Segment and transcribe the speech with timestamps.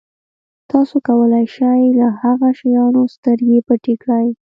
[0.71, 4.27] تاسو کولای شئ له هغه شیانو سترګې پټې کړئ.